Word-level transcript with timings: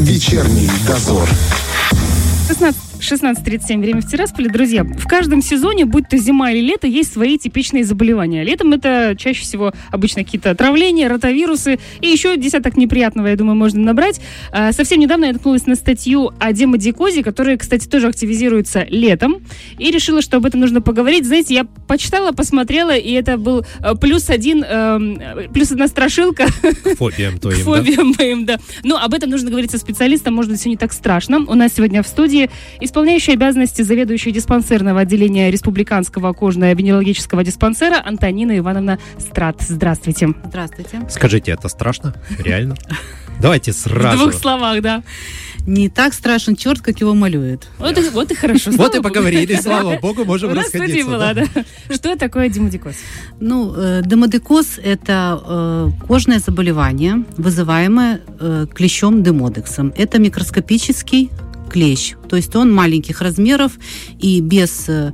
Вечерний 0.00 0.70
дозор. 0.86 1.28
16 2.48 2.89
16.37, 3.00 3.80
время 3.80 4.02
в 4.02 4.06
Тирасполе. 4.06 4.50
Друзья, 4.50 4.84
в 4.84 5.06
каждом 5.06 5.42
сезоне, 5.42 5.86
будь 5.86 6.08
то 6.08 6.16
зима 6.18 6.52
или 6.52 6.60
лето, 6.60 6.86
есть 6.86 7.12
свои 7.12 7.38
типичные 7.38 7.84
заболевания. 7.84 8.44
Летом 8.44 8.72
это 8.72 9.14
чаще 9.18 9.42
всего 9.42 9.72
обычно 9.90 10.22
какие-то 10.22 10.50
отравления, 10.50 11.08
ротавирусы 11.08 11.78
и 12.00 12.08
еще 12.08 12.36
десяток 12.36 12.76
неприятного, 12.76 13.28
я 13.28 13.36
думаю, 13.36 13.56
можно 13.56 13.80
набрать. 13.80 14.20
А, 14.52 14.72
совсем 14.72 15.00
недавно 15.00 15.26
я 15.26 15.32
наткнулась 15.32 15.66
на 15.66 15.74
статью 15.76 16.30
о 16.38 16.52
демодикозе, 16.52 17.22
которая, 17.22 17.56
кстати, 17.56 17.88
тоже 17.88 18.08
активизируется 18.08 18.86
летом, 18.88 19.40
и 19.78 19.90
решила, 19.90 20.20
что 20.20 20.36
об 20.36 20.46
этом 20.46 20.60
нужно 20.60 20.80
поговорить. 20.82 21.26
Знаете, 21.26 21.54
я 21.54 21.64
почитала, 21.88 22.32
посмотрела, 22.32 22.96
и 22.96 23.12
это 23.12 23.38
был 23.38 23.64
э, 23.80 23.94
плюс 24.00 24.28
один, 24.28 24.62
э, 24.62 25.48
плюс 25.52 25.72
одна 25.72 25.88
страшилка. 25.88 26.46
К 26.46 26.96
фобиям 26.96 27.38
твоим, 27.40 27.60
К 27.60 27.64
фобиям 27.64 28.12
да? 28.12 28.18
моим, 28.18 28.44
да. 28.44 28.58
Ну, 28.84 28.96
об 28.96 29.14
этом 29.14 29.30
нужно 29.30 29.50
говорить 29.50 29.70
со 29.70 29.78
специалистом, 29.78 30.34
может 30.34 30.50
быть, 30.50 30.60
все 30.60 30.68
не 30.68 30.76
так 30.76 30.92
страшно. 30.92 31.38
У 31.38 31.54
нас 31.54 31.72
сегодня 31.74 32.02
в 32.02 32.06
студии 32.06 32.50
Исполняющая 32.90 33.34
обязанности 33.34 33.82
заведующей 33.82 34.32
диспансерного 34.32 35.02
отделения 35.02 35.48
Республиканского 35.48 36.32
кожно-венерологического 36.32 37.44
диспансера 37.44 38.02
Антонина 38.04 38.58
Ивановна 38.58 38.98
Страт. 39.16 39.58
Здравствуйте. 39.60 40.30
Здравствуйте. 40.46 41.00
Скажите, 41.08 41.52
это 41.52 41.68
страшно? 41.68 42.16
Реально? 42.40 42.74
Давайте 43.40 43.72
сразу. 43.72 44.16
В 44.16 44.20
двух 44.22 44.34
словах, 44.34 44.82
да. 44.82 45.04
Не 45.68 45.88
так 45.88 46.14
страшен 46.14 46.56
черт, 46.56 46.80
как 46.80 47.00
его 47.00 47.14
малюет. 47.14 47.68
Вот, 47.78 47.96
и, 47.96 48.08
вот 48.08 48.32
и 48.32 48.34
хорошо. 48.34 48.72
Вот 48.72 48.92
и 48.96 49.00
поговорили, 49.00 49.54
слава 49.54 49.96
богу, 50.00 50.24
можем 50.24 50.52
расходиться. 50.52 51.08
была, 51.08 51.32
да. 51.32 51.44
Что 51.94 52.16
такое 52.16 52.48
демодикоз? 52.48 52.96
Ну, 53.38 53.72
э, 53.76 54.02
демодикоз– 54.04 54.80
это 54.82 55.40
э, 55.46 55.90
кожное 56.08 56.40
заболевание, 56.40 57.22
вызываемое 57.36 58.20
э, 58.40 58.66
клещом 58.74 59.22
демодексом. 59.22 59.92
Это 59.96 60.18
микроскопический 60.18 61.30
клещ. 61.70 62.14
То 62.28 62.36
есть 62.36 62.54
он 62.56 62.72
маленьких 62.72 63.22
размеров 63.22 63.72
и 64.18 64.40
без 64.40 64.88
э, 64.88 65.12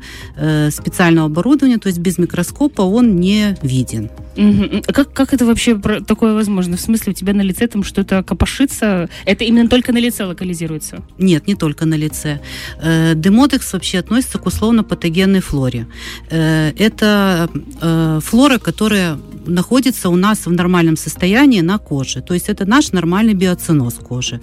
специального 0.71 1.27
оборудования, 1.27 1.79
то 1.79 1.89
есть 1.89 1.99
без 1.99 2.19
микроскопа 2.19 2.83
он 2.83 3.17
не 3.17 3.57
виден. 3.62 4.11
Угу. 4.37 4.83
Как, 4.93 5.12
как 5.12 5.34
это 5.34 5.47
вообще 5.47 5.79
такое 6.07 6.34
возможно? 6.34 6.77
В 6.77 6.81
смысле, 6.81 7.12
у 7.12 7.15
тебя 7.15 7.33
на 7.33 7.43
лице 7.43 7.67
там 7.67 7.83
что-то 7.84 8.23
копошится? 8.23 9.09
Это 9.25 9.45
именно 9.45 9.69
только 9.69 9.93
на 9.93 9.99
лице 9.99 10.25
локализируется? 10.25 11.03
Нет, 11.19 11.47
не 11.47 11.55
только 11.55 11.87
на 11.87 11.95
лице. 11.95 12.41
Э, 12.83 13.15
демотекс 13.15 13.73
вообще 13.73 13.99
относится 13.99 14.39
к 14.39 14.47
условно-патогенной 14.47 15.41
флоре. 15.41 15.87
Э, 16.31 16.73
это 16.79 17.49
э, 17.81 18.21
флора, 18.23 18.59
которая 18.59 19.19
находится 19.47 20.09
у 20.11 20.17
нас 20.17 20.47
в 20.47 20.53
нормальном 20.53 20.97
состоянии 20.97 21.62
на 21.62 21.79
коже. 21.79 22.21
То 22.21 22.34
есть 22.34 22.49
это 22.49 22.67
наш 22.67 22.93
нормальный 22.93 23.34
биоциноз 23.34 23.95
кожи. 23.95 24.41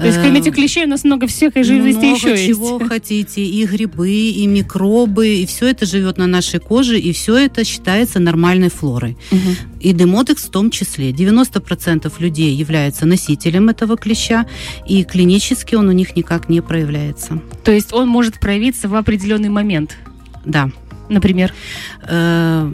То 0.00 0.06
есть, 0.06 0.18
кроме 0.18 0.40
этих 0.40 0.54
клещей, 0.54 0.84
у 0.84 0.88
нас 0.88 1.04
много 1.04 1.26
всякой 1.26 1.62
живности 1.62 2.04
много 2.04 2.16
еще 2.16 2.30
есть. 2.30 2.46
чего 2.46 2.78
хотите. 2.78 3.44
И 3.44 3.66
грибы, 3.66 4.10
и 4.10 4.46
микробы, 4.46 5.36
и 5.36 5.46
все 5.46 5.66
это 5.68 5.86
живет 5.86 6.18
на 6.18 6.26
нашей 6.26 6.60
коже, 6.60 6.98
и 6.98 7.12
все 7.12 7.36
это 7.36 7.64
считается 7.64 8.20
нормальной 8.20 8.70
флорой. 8.70 9.16
Угу. 9.30 9.78
И 9.80 9.92
демотекс 9.92 10.44
в 10.44 10.50
том 10.50 10.70
числе. 10.70 11.10
90% 11.10 12.12
людей 12.18 12.54
являются 12.54 13.06
носителем 13.06 13.68
этого 13.68 13.96
клеща, 13.96 14.46
и 14.86 15.04
клинически 15.04 15.74
он 15.74 15.88
у 15.88 15.92
них 15.92 16.16
никак 16.16 16.48
не 16.48 16.60
проявляется. 16.60 17.40
То 17.64 17.72
есть 17.72 17.92
он 17.92 18.08
может 18.08 18.40
проявиться 18.40 18.88
в 18.88 18.94
определенный 18.94 19.48
момент? 19.48 19.96
Да. 20.44 20.70
Например? 21.10 21.52
Э, 22.04 22.70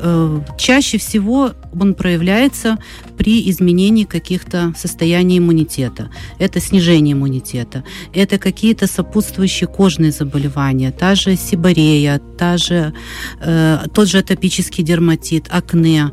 э, 0.00 0.40
чаще 0.58 0.98
всего 0.98 1.52
он 1.72 1.94
проявляется 1.94 2.78
при 3.16 3.48
изменении 3.50 4.04
каких-то 4.04 4.72
состояний 4.76 5.38
иммунитета. 5.38 6.10
Это 6.38 6.60
снижение 6.60 7.12
иммунитета. 7.12 7.84
Это 8.12 8.38
какие-то 8.38 8.86
сопутствующие 8.86 9.68
кожные 9.68 10.10
заболевания. 10.10 10.90
Та 10.90 11.14
же 11.14 11.36
сибарея, 11.36 12.20
та 12.38 12.56
же, 12.56 12.92
э, 13.40 13.78
тот 13.94 14.08
же 14.08 14.18
атопический 14.18 14.84
дерматит, 14.84 15.46
акне, 15.50 16.10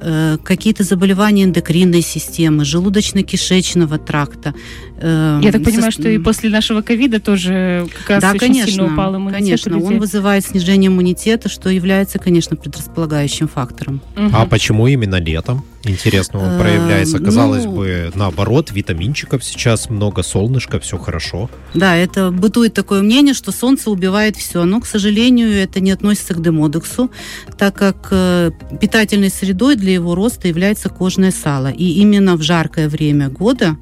э, 0.00 0.36
какие-то 0.42 0.84
заболевания 0.84 1.44
эндокринной 1.44 2.02
системы, 2.02 2.64
желудочно-кишечного 2.64 3.98
тракта. 3.98 4.54
Э, 5.00 5.40
Я 5.42 5.52
так 5.52 5.64
понимаю, 5.64 5.92
со... 5.92 6.00
что 6.00 6.08
и 6.08 6.18
после 6.18 6.50
нашего 6.50 6.82
ковида 6.82 7.20
тоже 7.20 7.88
как 7.98 8.10
раз 8.10 8.22
да, 8.22 8.30
очень 8.30 8.38
конечно, 8.40 8.70
сильно 8.70 8.92
упал 8.92 9.16
иммунитет. 9.16 9.62
Конечно, 9.62 9.80
он 9.80 9.98
вызывает 9.98 10.44
снижение 10.44 10.88
иммунитета, 10.88 11.13
что 11.48 11.68
является, 11.68 12.18
конечно, 12.18 12.56
предрасполагающим 12.56 13.48
фактором. 13.48 14.00
Угу. 14.16 14.30
А 14.32 14.46
почему 14.46 14.86
именно 14.86 15.16
летом? 15.16 15.64
Интересно, 15.84 16.38
он 16.38 16.58
проявляется. 16.58 17.18
Эм, 17.18 17.24
Казалось 17.24 17.64
ну, 17.64 17.76
бы, 17.76 18.12
наоборот, 18.14 18.70
витаминчиков 18.72 19.44
сейчас 19.44 19.90
много, 19.90 20.22
солнышко, 20.22 20.80
все 20.80 20.96
хорошо. 20.96 21.50
Да, 21.74 21.94
это 21.94 22.30
бытует 22.30 22.72
такое 22.74 23.02
мнение, 23.02 23.34
что 23.34 23.52
солнце 23.52 23.90
убивает 23.90 24.36
все. 24.36 24.64
Но, 24.64 24.80
к 24.80 24.86
сожалению, 24.86 25.52
это 25.52 25.80
не 25.80 25.90
относится 25.90 26.34
к 26.34 26.42
демодексу, 26.42 27.10
так 27.58 27.74
как 27.74 28.08
э, 28.10 28.50
питательной 28.80 29.30
средой 29.30 29.76
для 29.76 29.92
его 29.92 30.14
роста 30.14 30.48
является 30.48 30.88
кожное 30.88 31.30
сало. 31.30 31.68
И 31.70 31.84
именно 32.00 32.36
в 32.36 32.42
жаркое 32.42 32.88
время 32.88 33.28
года 33.28 33.76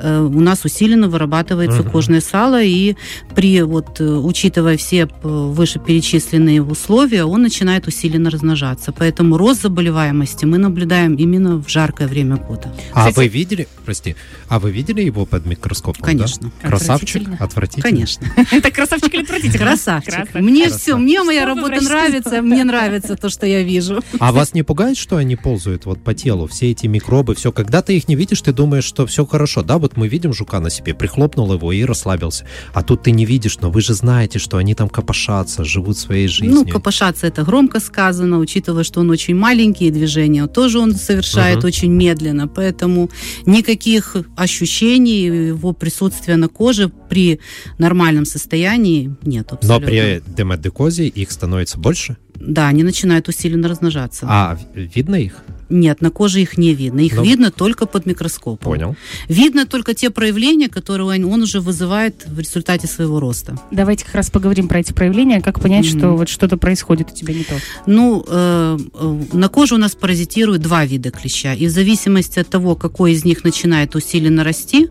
у 0.00 0.40
нас 0.40 0.64
усиленно 0.64 1.08
вырабатывается 1.08 1.80
uh-huh. 1.80 1.90
кожное 1.90 2.20
сало, 2.20 2.62
и 2.62 2.96
при, 3.34 3.62
вот, 3.62 4.00
э, 4.00 4.04
учитывая 4.04 4.76
все 4.76 5.08
вышеперечисленные 5.22 6.62
условия, 6.62 7.24
он 7.24 7.42
начинает 7.42 7.86
усиленно 7.86 8.30
размножаться. 8.30 8.92
Поэтому 8.92 9.36
рост 9.36 9.62
заболеваемости 9.62 10.44
мы 10.44 10.58
наблюдаем 10.58 11.14
именно 11.14 11.56
в 11.56 11.68
жаркое 11.68 12.08
время 12.08 12.36
года. 12.36 12.72
А 12.92 13.08
Кстати, 13.08 13.16
вы 13.16 13.28
видели, 13.28 13.68
прости, 13.84 14.16
а 14.48 14.58
вы 14.58 14.70
видели 14.70 15.02
его 15.02 15.26
под 15.26 15.46
микроскопом? 15.46 16.04
Конечно. 16.04 16.50
Да? 16.62 16.68
Красавчик? 16.68 17.28
Отвратительно? 17.40 17.82
Конечно. 17.82 18.26
Это 18.52 18.70
красавчик 18.70 19.14
или 19.14 19.22
отвратительно? 19.22 19.58
Красавчик. 19.58 20.34
Мне 20.34 20.68
все, 20.70 20.96
мне 20.96 21.22
моя 21.22 21.46
работа 21.46 21.82
нравится, 21.82 22.42
мне 22.42 22.64
нравится 22.64 23.16
то, 23.16 23.28
что 23.28 23.46
я 23.46 23.62
вижу. 23.62 24.02
А 24.18 24.32
вас 24.32 24.54
не 24.54 24.62
пугает, 24.62 24.96
что 24.96 25.16
они 25.16 25.36
ползают 25.36 25.86
вот 25.86 26.02
по 26.02 26.14
телу, 26.14 26.46
все 26.46 26.70
эти 26.70 26.86
микробы, 26.86 27.34
все, 27.34 27.52
когда 27.52 27.82
ты 27.82 27.96
их 27.96 28.08
не 28.08 28.14
видишь, 28.14 28.40
ты 28.40 28.52
думаешь, 28.52 28.84
что 28.84 29.06
все 29.06 29.26
хорошо, 29.26 29.62
да, 29.62 29.78
вот 29.78 29.87
мы 29.96 30.08
видим 30.08 30.32
жука 30.32 30.60
на 30.60 30.70
себе, 30.70 30.94
прихлопнул 30.94 31.52
его 31.52 31.72
и 31.72 31.84
расслабился. 31.84 32.44
А 32.72 32.82
тут 32.82 33.02
ты 33.02 33.10
не 33.10 33.24
видишь, 33.24 33.58
но 33.60 33.70
вы 33.70 33.80
же 33.80 33.94
знаете, 33.94 34.38
что 34.38 34.56
они 34.56 34.74
там 34.74 34.88
копошатся, 34.88 35.64
живут 35.64 35.98
своей 35.98 36.28
жизнью. 36.28 36.54
Ну, 36.54 36.66
копошатся 36.66 37.26
это 37.26 37.42
громко 37.42 37.80
сказано, 37.80 38.38
учитывая, 38.38 38.84
что 38.84 39.00
он 39.00 39.10
очень 39.10 39.34
маленькие 39.34 39.90
движения, 39.90 40.46
тоже 40.46 40.78
он 40.78 40.94
совершает 40.94 41.58
uh-huh. 41.58 41.66
очень 41.66 41.92
медленно, 41.92 42.48
поэтому 42.48 43.10
никаких 43.46 44.16
ощущений 44.36 45.26
его 45.48 45.72
присутствия 45.72 46.36
на 46.36 46.48
коже 46.48 46.88
при 47.08 47.40
нормальном 47.78 48.24
состоянии 48.24 49.14
нет 49.22 49.52
абсолютно. 49.52 49.86
Но 49.86 49.86
при 49.86 50.22
демодекозе 50.36 51.06
их 51.06 51.30
становится 51.30 51.78
больше? 51.78 52.16
Да, 52.34 52.68
они 52.68 52.82
начинают 52.82 53.28
усиленно 53.28 53.68
размножаться. 53.68 54.26
А 54.28 54.58
видно 54.74 55.16
их? 55.16 55.42
Нет, 55.70 56.00
на 56.00 56.10
коже 56.10 56.40
их 56.40 56.56
не 56.56 56.74
видно. 56.74 57.00
Их 57.00 57.14
Но... 57.14 57.22
Ну, 57.22 57.28
видно 57.28 57.50
только 57.50 57.86
под 57.86 58.06
микроскопом. 58.06 58.72
Понял. 58.72 58.96
Видно 59.28 59.66
только 59.66 59.94
те 59.94 60.10
проявления, 60.10 60.68
которые 60.68 61.06
он, 61.06 61.24
он 61.30 61.42
уже 61.42 61.60
вызывает 61.60 62.26
в 62.26 62.38
результате 62.38 62.86
своего 62.86 63.20
роста. 63.20 63.58
Давайте 63.70 64.04
как 64.06 64.14
раз 64.14 64.30
поговорим 64.30 64.68
про 64.68 64.80
эти 64.80 64.92
проявления. 64.92 65.42
Как 65.42 65.60
понять, 65.60 65.84
mm-hmm. 65.84 65.98
что 65.98 66.16
вот 66.16 66.28
что-то 66.28 66.56
происходит 66.56 67.10
у 67.12 67.14
тебя 67.14 67.34
не 67.34 67.44
то? 67.44 67.54
Ну, 67.86 68.24
э, 68.26 68.78
э, 68.94 69.20
на 69.32 69.48
коже 69.48 69.74
у 69.74 69.78
нас 69.78 69.94
паразитируют 69.94 70.62
два 70.62 70.86
вида 70.86 71.10
клеща. 71.10 71.52
И 71.52 71.66
в 71.66 71.70
зависимости 71.70 72.38
от 72.38 72.48
того, 72.48 72.74
какой 72.74 73.12
из 73.12 73.24
них 73.24 73.44
начинает 73.44 73.94
усиленно 73.94 74.44
расти, 74.44 74.88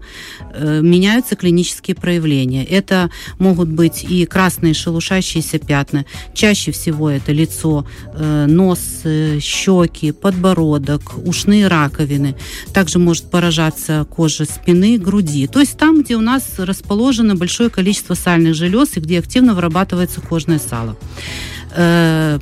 э, 0.53 0.81
меняются 0.81 1.35
клинические 1.35 1.95
проявления. 1.95 2.06
Это 2.63 3.09
могут 3.39 3.69
быть 3.69 4.03
и 4.03 4.25
красные 4.25 4.73
шелушащиеся 4.73 5.59
пятна. 5.59 6.05
Чаще 6.33 6.71
всего 6.71 7.09
это 7.09 7.31
лицо, 7.31 7.85
э, 8.13 8.45
нос, 8.47 8.79
э, 9.03 9.39
щеки, 9.39 10.11
подбородок, 10.11 11.17
ушные 11.25 11.67
раковины. 11.67 12.35
Также 12.73 12.99
может 12.99 13.29
поражаться 13.29 14.05
кожа 14.09 14.45
спины, 14.45 14.97
груди. 14.97 15.47
То 15.47 15.59
есть 15.59 15.77
там, 15.77 16.01
где 16.01 16.15
у 16.15 16.21
нас 16.21 16.43
расположено 16.57 17.35
большое 17.35 17.69
количество 17.69 18.13
сальных 18.13 18.55
желез 18.55 18.95
и 18.95 18.99
где 18.99 19.19
активно 19.19 19.53
вырабатывается 19.53 20.21
кожное 20.21 20.59
сало. 20.59 20.97
Э, 21.75 22.39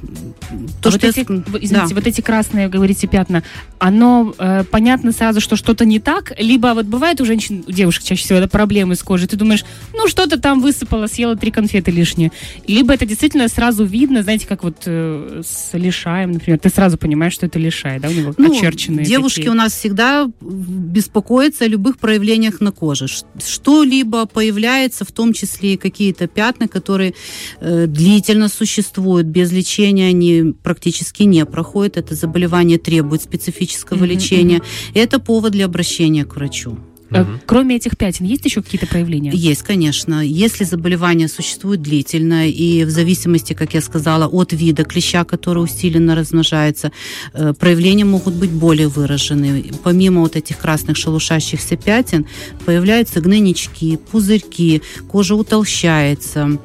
то, 0.81 0.89
а 0.89 0.91
что 0.91 0.91
вот 0.91 1.03
эти, 1.03 1.19
я... 1.19 1.43
извините, 1.61 1.89
да. 1.89 1.95
вот 1.95 2.07
эти 2.07 2.21
красные, 2.21 2.67
говорите, 2.67 3.07
пятна, 3.07 3.43
оно 3.79 4.33
э, 4.37 4.63
понятно 4.69 5.11
сразу, 5.11 5.41
что 5.41 5.55
что-то 5.55 5.85
не 5.85 5.99
так, 5.99 6.33
либо 6.37 6.73
вот 6.75 6.85
бывает 6.85 7.19
у 7.21 7.25
женщин, 7.25 7.63
у 7.67 7.71
девушек 7.71 8.03
чаще 8.03 8.23
всего 8.23 8.39
это 8.39 8.47
проблемы 8.47 8.95
с 8.95 9.03
кожей, 9.03 9.27
ты 9.27 9.35
думаешь, 9.35 9.65
ну 9.93 10.07
что-то 10.07 10.39
там 10.39 10.61
высыпало, 10.61 11.07
съела 11.07 11.35
три 11.35 11.51
конфеты 11.51 11.91
лишние, 11.91 12.31
либо 12.67 12.93
это 12.93 13.05
действительно 13.05 13.47
сразу 13.47 13.83
видно, 13.83 14.21
знаете, 14.23 14.45
как 14.47 14.63
вот 14.63 14.83
э, 14.85 15.41
с 15.43 15.73
лишаем, 15.73 16.33
например, 16.33 16.59
ты 16.59 16.69
сразу 16.69 16.97
понимаешь, 16.97 17.33
что 17.33 17.47
это 17.47 17.57
лишай, 17.57 17.99
да, 17.99 18.09
у 18.09 18.13
него 18.13 18.33
ну, 18.37 18.51
очерченные. 18.51 19.05
Девушки 19.05 19.37
такие. 19.37 19.51
у 19.51 19.55
нас 19.55 19.73
всегда 19.73 20.29
беспокоятся 20.41 21.65
о 21.65 21.67
любых 21.67 21.97
проявлениях 21.97 22.61
на 22.61 22.71
коже, 22.71 23.07
что-либо 23.07 24.25
появляется, 24.27 25.03
в 25.03 25.11
том 25.11 25.33
числе 25.33 25.73
и 25.73 25.77
какие-то 25.77 26.27
пятна, 26.27 26.67
которые 26.67 27.15
э, 27.59 27.87
длительно 27.87 28.49
существуют 28.49 29.14
без 29.23 29.51
лечения, 29.51 30.07
они 30.07 30.53
практически 30.63 31.23
не 31.23 31.45
проходят. 31.45 31.97
Это 31.97 32.15
заболевание 32.15 32.77
требует 32.77 33.21
специфического 33.21 34.03
mm-hmm, 34.03 34.07
лечения. 34.07 34.57
Mm-hmm. 34.57 35.01
Это 35.01 35.19
повод 35.19 35.51
для 35.51 35.65
обращения 35.65 36.25
к 36.25 36.35
врачу. 36.35 36.77
Угу. 37.11 37.39
Кроме 37.45 37.75
этих 37.75 37.97
пятен, 37.97 38.25
есть 38.25 38.45
еще 38.45 38.61
какие-то 38.61 38.87
проявления? 38.87 39.31
Есть, 39.33 39.61
конечно. 39.61 40.25
Если 40.25 40.63
заболевание 40.63 41.27
существует 41.27 41.81
длительно, 41.81 42.47
и 42.47 42.83
в 42.83 42.89
зависимости, 42.89 43.53
как 43.53 43.73
я 43.73 43.81
сказала, 43.81 44.27
от 44.27 44.53
вида 44.53 44.83
клеща, 44.83 45.23
который 45.23 45.63
усиленно 45.63 46.15
размножается, 46.15 46.91
э, 47.33 47.53
проявления 47.53 48.05
могут 48.05 48.33
быть 48.33 48.51
более 48.51 48.87
выраженные. 48.87 49.65
Помимо 49.83 50.21
вот 50.21 50.35
этих 50.35 50.57
красных 50.57 50.97
шелушащихся 50.97 51.77
пятен, 51.77 52.25
появляются 52.65 53.21
гнойнички, 53.21 53.97
пузырьки, 54.11 54.81
кожа 55.07 55.35
утолщается, 55.35 56.59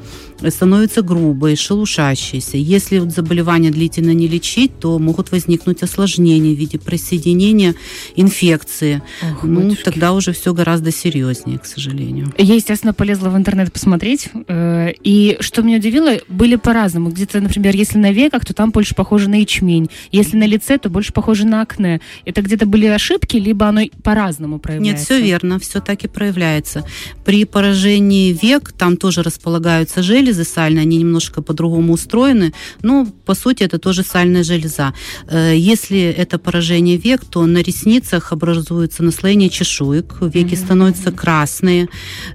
становится 0.49 1.03
грубой, 1.03 1.57
шелушащейся. 1.57 2.57
Если 2.57 2.99
вот 2.99 3.13
заболевание 3.13 3.71
длительно 3.71 4.13
не 4.13 4.29
лечить, 4.29 4.79
то 4.79 4.99
могут 4.99 5.33
возникнуть 5.33 5.83
осложнения 5.83 6.55
в 6.55 6.59
виде 6.59 6.79
присоединения 6.79 7.75
инфекции. 8.17 9.03
Ох, 9.23 9.45
ну, 9.45 9.63
батюшки. 9.63 9.85
тогда 9.85 10.13
уже 10.13 10.33
все 10.33 10.55
гораздо 10.55 10.91
серьезнее, 10.91 11.59
к 11.59 11.67
сожалению. 11.67 12.33
Я, 12.39 12.55
естественно, 12.55 12.95
полезла 12.95 13.29
в 13.29 13.37
интернет 13.37 13.73
посмотреть. 13.73 14.29
Э, 14.49 14.93
и 15.03 15.37
что 15.41 15.63
меня 15.63 15.77
удивило, 15.77 16.13
были 16.29 16.57
по-разному. 16.57 17.11
Где-то, 17.11 17.41
например, 17.41 17.77
если 17.77 17.99
на 17.99 18.13
веках, 18.13 18.45
то 18.45 18.55
там 18.55 18.71
больше 18.71 18.95
похоже 18.95 19.29
на 19.29 19.41
ячмень. 19.41 19.91
Если 20.13 20.37
на 20.37 20.47
лице, 20.47 20.79
то 20.79 20.89
больше 20.89 21.13
похоже 21.13 21.47
на 21.47 21.63
акне. 21.63 22.01
Это 22.25 22.43
где-то 22.43 22.67
были 22.67 22.87
ошибки, 22.87 23.37
либо 23.37 23.67
оно 23.67 23.83
по-разному 24.03 24.59
проявляется? 24.59 24.99
Нет, 24.99 25.05
все 25.05 25.21
верно, 25.21 25.59
все 25.59 25.81
так 25.81 26.05
и 26.05 26.09
проявляется. 26.09 26.85
При 27.25 27.45
поражении 27.45 28.33
век 28.33 28.73
там 28.73 28.97
тоже 28.97 29.23
располагаются 29.23 30.03
железы, 30.03 30.30
железы 30.31 30.45
сальные, 30.45 30.83
они 30.83 30.99
немножко 30.99 31.43
по-другому 31.43 31.93
устроены, 31.93 32.53
но 32.83 33.07
по 33.25 33.35
сути 33.35 33.65
это 33.65 33.79
тоже 33.79 34.03
сальная 34.03 34.45
железа. 34.45 34.93
Э, 35.29 35.55
если 35.57 36.01
это 36.01 36.39
поражение 36.39 36.97
век, 36.97 37.25
то 37.25 37.47
на 37.47 37.59
ресницах 37.59 38.33
образуется 38.33 39.03
наслоение 39.03 39.49
чешуек, 39.49 40.17
веки 40.21 40.55
mm-hmm. 40.55 40.65
становятся 40.65 41.13
красные, 41.13 41.89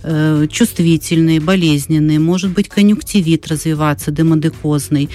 э, 0.03 0.47
чувствительные, 0.51 1.39
болезненные, 1.39 2.19
может 2.19 2.51
быть 2.51 2.69
конъюнктивит 2.69 3.47
развиваться, 3.47 4.11
демодекозный. 4.11 5.09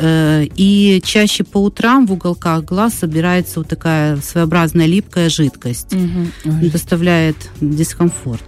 Э, 0.00 0.44
и 0.56 1.00
чаще 1.04 1.44
по 1.44 1.58
утрам 1.58 2.06
в 2.06 2.12
уголках 2.12 2.64
глаз 2.64 2.94
собирается 3.00 3.60
вот 3.60 3.68
такая 3.68 4.16
своеобразная 4.16 4.86
липкая 4.86 5.28
жидкость, 5.28 5.92
mm-hmm. 5.92 6.70
доставляет 6.70 7.36
дискомфорт 7.60 8.42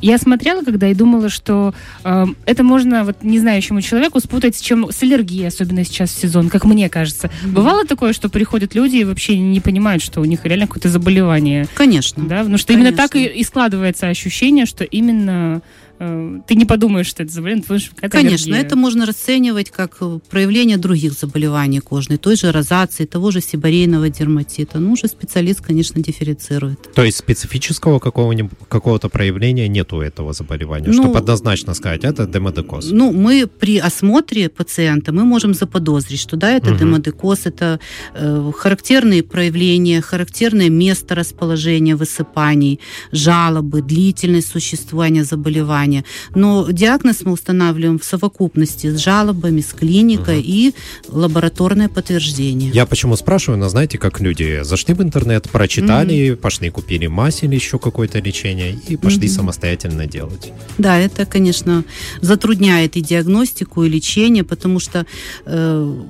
я 0.00 0.18
смотрела, 0.18 0.62
когда 0.62 0.88
и 0.88 0.94
думала, 0.94 1.28
что 1.28 1.74
э, 2.04 2.26
это 2.46 2.62
можно 2.62 3.03
вот 3.04 3.22
не 3.22 3.38
знающему 3.38 3.80
человеку 3.80 4.20
спутать 4.20 4.56
с 4.56 4.60
чем 4.60 4.90
с 4.90 5.02
аллергией, 5.02 5.48
особенно 5.48 5.84
сейчас 5.84 6.10
в 6.10 6.20
сезон, 6.20 6.48
как 6.48 6.64
мне 6.64 6.88
кажется. 6.88 7.28
Mm-hmm. 7.28 7.52
Бывало 7.52 7.84
такое, 7.84 8.12
что 8.12 8.28
приходят 8.28 8.74
люди 8.74 8.96
и 8.96 9.04
вообще 9.04 9.38
не 9.38 9.60
понимают, 9.60 10.02
что 10.02 10.20
у 10.20 10.24
них 10.24 10.44
реально 10.44 10.66
какое-то 10.66 10.88
заболевание. 10.88 11.66
Конечно. 11.74 12.24
Да, 12.24 12.38
потому 12.38 12.58
что 12.58 12.72
Конечно. 12.72 12.88
именно 12.88 12.96
так 12.96 13.16
и, 13.16 13.24
и 13.24 13.44
складывается 13.44 14.08
ощущение, 14.08 14.66
что 14.66 14.84
именно 14.84 15.62
Э, 15.98 16.40
ты 16.46 16.54
не 16.54 16.64
подумаешь, 16.64 17.06
что 17.06 17.22
это 17.22 17.32
заболевание, 17.32 17.62
потому 17.62 17.80
что 17.80 17.94
какая-то 17.94 18.16
Конечно, 18.16 18.52
аллергия. 18.52 18.66
это 18.66 18.76
можно 18.76 19.06
расценивать 19.06 19.70
как 19.70 19.96
э, 20.00 20.18
проявление 20.30 20.76
других 20.76 21.12
заболеваний 21.12 21.80
кожной, 21.80 22.18
той 22.18 22.36
же 22.36 22.52
розации, 22.52 23.04
того 23.04 23.30
же 23.30 23.40
сибарейного 23.40 24.08
дерматита. 24.08 24.78
Ну, 24.78 24.92
уже 24.92 25.08
специалист, 25.08 25.60
конечно, 25.60 26.02
дифференцирует. 26.02 26.92
То 26.94 27.04
есть 27.04 27.18
специфического 27.18 27.98
какого-нибудь, 27.98 28.52
какого-то 28.68 29.08
проявления 29.08 29.68
нет 29.68 29.92
у 29.92 30.00
этого 30.00 30.32
заболевания, 30.32 30.88
ну, 30.88 31.02
чтобы 31.02 31.18
однозначно 31.18 31.74
сказать, 31.74 32.04
это 32.04 32.26
демодекоз? 32.26 32.90
Ну, 32.90 33.12
мы 33.12 33.46
при 33.46 33.78
осмотре 33.78 34.48
пациента, 34.48 35.12
мы 35.12 35.24
можем 35.24 35.54
заподозрить, 35.54 36.20
что 36.20 36.36
да, 36.36 36.50
это 36.50 36.70
угу. 36.70 36.78
демодекоз, 36.78 37.46
это 37.46 37.78
э, 38.14 38.52
характерные 38.56 39.22
проявления, 39.22 40.00
характерное 40.00 40.70
место 40.70 41.14
расположения 41.14 41.96
высыпаний, 41.96 42.80
жалобы, 43.12 43.82
длительность 43.82 44.48
существования 44.48 45.24
заболевания, 45.24 45.83
заболевания. 45.84 46.04
Но 46.34 46.70
диагноз 46.70 47.22
мы 47.24 47.32
устанавливаем 47.32 47.98
в 47.98 48.04
совокупности 48.04 48.88
с 48.88 48.98
жалобами, 48.98 49.60
с 49.60 49.72
клиникой 49.72 50.38
угу. 50.38 50.46
и 50.46 50.74
лабораторное 51.08 51.88
подтверждение. 51.88 52.70
Я 52.70 52.86
почему 52.86 53.16
спрашиваю, 53.16 53.58
но 53.58 53.68
знаете, 53.68 53.98
как 53.98 54.20
люди 54.20 54.60
зашли 54.62 54.94
в 54.94 55.02
интернет, 55.02 55.50
прочитали, 55.50 56.30
угу. 56.30 56.40
пошли 56.40 56.70
купили 56.70 57.06
мазь 57.06 57.42
или 57.42 57.54
еще 57.54 57.78
какое-то 57.78 58.20
лечение 58.20 58.76
и 58.88 58.96
пошли 58.96 59.26
угу. 59.28 59.34
самостоятельно 59.34 60.06
делать. 60.06 60.52
Да, 60.78 60.98
это, 60.98 61.26
конечно, 61.26 61.84
затрудняет 62.20 62.96
и 62.96 63.00
диагностику, 63.00 63.84
и 63.84 63.88
лечение, 63.88 64.44
потому 64.44 64.80
что 64.80 65.06
э, 65.46 66.02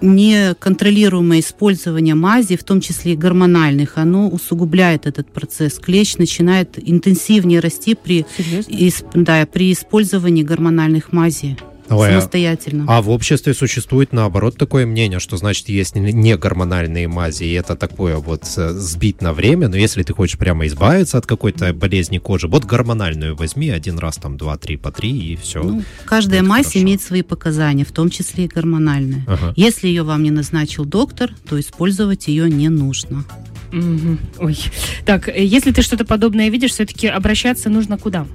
неконтролируемое 0.00 1.40
использование 1.40 2.14
мази, 2.14 2.56
в 2.56 2.64
том 2.64 2.80
числе 2.80 3.12
и 3.12 3.16
гормональных, 3.16 3.98
оно 3.98 4.28
усугубляет 4.28 5.06
этот 5.06 5.30
процесс. 5.30 5.78
Клещ 5.78 6.16
начинает 6.16 6.78
интенсивнее 6.78 7.60
расти 7.60 7.94
при, 7.94 8.26
исп, 8.68 9.06
да, 9.14 9.46
при 9.46 9.72
использовании 9.72 10.42
гормональных 10.42 11.12
мазей. 11.12 11.56
Ой, 11.90 12.08
самостоятельно. 12.08 12.84
А 12.88 13.02
в 13.02 13.10
обществе 13.10 13.54
существует 13.54 14.12
наоборот 14.12 14.56
такое 14.56 14.86
мнение, 14.86 15.20
что 15.20 15.36
значит 15.36 15.68
есть 15.68 15.94
не 15.94 16.36
гормональные 16.36 17.08
мази, 17.08 17.44
и 17.44 17.52
это 17.52 17.76
такое 17.76 18.16
вот 18.16 18.44
э, 18.56 18.70
сбить 18.72 19.22
на 19.22 19.32
время, 19.32 19.68
но 19.68 19.76
если 19.76 20.02
ты 20.02 20.12
хочешь 20.12 20.38
прямо 20.38 20.66
избавиться 20.66 21.18
от 21.18 21.26
какой-то 21.26 21.72
болезни 21.72 22.18
кожи, 22.18 22.48
вот 22.48 22.64
гормональную 22.64 23.36
возьми 23.36 23.70
один 23.70 23.98
раз 23.98 24.16
там 24.16 24.36
два-три 24.36 24.76
по 24.76 24.90
три 24.90 25.32
и 25.32 25.36
все. 25.36 25.62
Ну, 25.62 25.82
каждая 26.04 26.42
мазь 26.42 26.66
хорошо. 26.66 26.80
имеет 26.80 27.02
свои 27.02 27.22
показания, 27.22 27.84
в 27.84 27.92
том 27.92 28.10
числе 28.10 28.44
и 28.44 28.48
гормональная. 28.48 29.24
Ага. 29.26 29.52
Если 29.56 29.88
ее 29.88 30.02
вам 30.02 30.22
не 30.22 30.30
назначил 30.30 30.84
доктор, 30.84 31.30
то 31.48 31.58
использовать 31.58 32.28
ее 32.28 32.50
не 32.50 32.68
нужно. 32.68 33.24
Угу. 33.72 34.18
Ой. 34.38 34.58
Так, 35.04 35.28
э, 35.28 35.44
если 35.44 35.72
ты 35.72 35.82
что-то 35.82 36.04
подобное 36.04 36.48
видишь, 36.48 36.72
все-таки 36.72 37.06
обращаться 37.06 37.68
нужно 37.68 37.98
куда? 37.98 38.26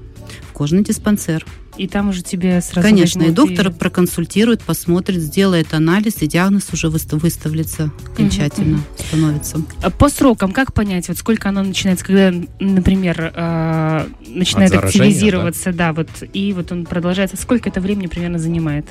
В 0.49 0.53
кожный 0.53 0.83
диспансер. 0.83 1.45
И 1.77 1.87
там 1.87 2.09
уже 2.09 2.21
тебе 2.21 2.61
сразу 2.61 2.87
Конечно, 2.87 3.23
и 3.23 3.31
доктор 3.31 3.69
и... 3.69 3.71
проконсультирует, 3.71 4.61
посмотрит, 4.61 5.21
сделает 5.21 5.73
анализ, 5.73 6.21
и 6.21 6.27
диагноз 6.27 6.69
уже 6.71 6.89
выставится 6.89 7.91
окончательно, 8.05 8.77
uh-huh, 8.77 9.07
становится. 9.07 9.61
А 9.81 9.89
по 9.89 10.09
срокам, 10.09 10.51
как 10.51 10.73
понять, 10.73 11.07
вот 11.07 11.17
сколько 11.17 11.49
оно 11.49 11.63
начинается, 11.63 12.05
когда, 12.05 12.31
например, 12.59 13.31
э, 13.35 14.07
начинает 14.27 14.73
активизироваться, 14.73 15.71
да? 15.71 15.87
да, 15.87 15.93
вот, 15.93 16.09
и 16.33 16.53
вот 16.53 16.71
он 16.71 16.85
продолжается, 16.85 17.37
сколько 17.37 17.69
это 17.69 17.81
времени 17.81 18.07
примерно 18.07 18.39
занимает? 18.39 18.85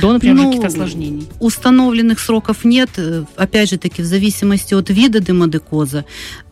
До, 0.00 0.12
например, 0.12 0.36
ну, 0.36 0.46
каких-то 0.46 0.68
осложнений? 0.68 1.28
Установленных 1.40 2.18
сроков 2.18 2.64
нет. 2.64 2.90
Э, 2.96 3.24
опять 3.36 3.70
же 3.70 3.78
таки, 3.78 4.02
в 4.02 4.06
зависимости 4.06 4.74
от 4.74 4.90
вида 4.90 5.20
демодекоза, 5.20 6.04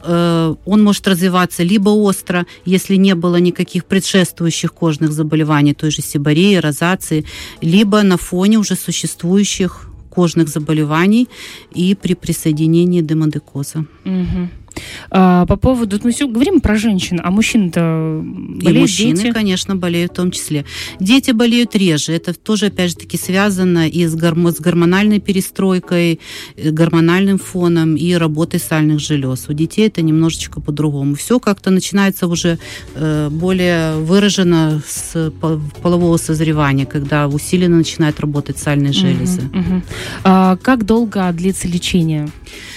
э, 0.04 0.54
он 0.64 0.82
может 0.82 1.08
развиваться 1.08 1.62
либо 1.62 1.90
остро, 1.90 2.46
если 2.64 2.96
не 2.96 3.14
было 3.14 3.36
никаких 3.36 3.84
предшествующих 3.84 4.72
кожных 4.72 5.12
заболеваний, 5.12 5.75
той 5.75 5.90
же 5.90 6.02
сибореи, 6.02 6.56
розации, 6.56 7.25
либо 7.62 8.02
на 8.02 8.16
фоне 8.16 8.58
уже 8.58 8.76
существующих 8.76 9.88
кожных 10.11 10.49
заболеваний 10.49 11.28
и 11.75 11.94
при 11.94 12.14
присоединении 12.14 13.00
демодекоза. 13.00 13.84
Угу. 14.04 14.49
А, 15.11 15.47
по 15.47 15.57
поводу, 15.57 15.99
мы 16.02 16.12
все 16.12 16.26
говорим 16.26 16.61
про 16.61 16.76
женщин, 16.76 17.21
а 17.23 17.31
мужчин-то 17.31 18.21
болеют 18.25 18.76
И 18.76 18.81
мужчины, 18.81 19.16
дети? 19.16 19.33
конечно, 19.33 19.76
болеют 19.76 20.12
в 20.12 20.14
том 20.16 20.31
числе. 20.31 20.64
Дети 21.00 21.31
болеют 21.31 21.75
реже. 21.76 22.12
Это 22.12 22.35
тоже, 22.35 22.66
опять 22.66 22.90
же 22.90 22.97
таки, 22.97 23.16
связано 23.16 23.88
и 23.88 24.07
с, 24.07 24.14
гормо- 24.16 24.52
с 24.52 24.61
гормональной 24.61 25.21
перестройкой, 25.21 26.21
э, 26.57 26.71
гормональным 26.71 27.38
фоном 27.38 27.97
и 27.97 28.12
работой 28.14 28.61
сальных 28.61 29.00
желез. 29.00 29.47
У 29.49 29.52
детей 29.52 29.87
это 29.87 30.02
немножечко 30.02 30.61
по-другому. 30.61 31.14
Все 31.14 31.38
как-то 31.38 31.71
начинается 31.71 32.26
уже 32.26 32.59
э, 32.95 33.28
более 33.31 33.97
выражено 33.97 34.83
с 34.87 35.33
полового 35.83 36.16
созревания, 36.16 36.87
когда 36.87 37.28
усиленно 37.28 37.76
начинают 37.76 38.21
работать 38.21 38.59
сальные 38.59 38.93
железы. 38.93 39.43
Угу, 39.43 39.59
угу. 39.59 39.83
А, 40.25 40.57
как 40.57 40.85
долго 40.85 41.31
длится 41.33 41.69
лечение? 41.69 42.28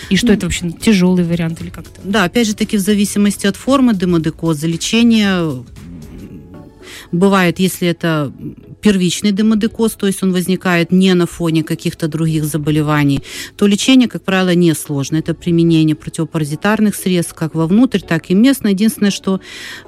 И 0.10 0.16
что 0.16 0.34
это 0.34 0.46
вообще 0.46 0.72
тяжелый 0.72 1.24
вариант 1.26 1.62
или 1.62 1.70
как-то? 1.70 2.02
Да, 2.04 2.24
опять 2.24 2.48
же 2.48 2.56
таки 2.56 2.78
в 2.78 2.80
зависимости 2.80 3.46
от 3.46 3.56
формы 3.56 3.94
демодекоза 3.94 4.68
лечение 4.68 5.64
бывает, 7.12 7.60
если 7.60 7.88
это 7.88 8.32
первичный 8.82 9.32
демодекоз, 9.32 9.94
то 9.94 10.08
есть 10.08 10.24
он 10.24 10.32
возникает 10.32 10.92
не 10.92 11.14
на 11.14 11.26
фоне 11.26 11.64
каких-то 11.64 12.08
других 12.08 12.46
заболеваний, 12.46 13.22
то 13.56 13.68
лечение, 13.68 14.08
как 14.08 14.24
правило, 14.24 14.54
не 14.56 14.74
сложно. 14.74 15.18
Это 15.18 15.34
применение 15.34 15.96
противопаразитарных 15.96 16.96
средств 16.96 17.34
как 17.34 17.56
вовнутрь, 17.56 18.00
так 18.00 18.30
и 18.30 18.34
местно. 18.34 18.70
Единственное, 18.70 19.12
что 19.12 19.40